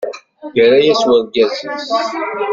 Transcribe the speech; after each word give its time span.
Yerra-as 0.55 1.01
urgaz-is. 1.15 1.87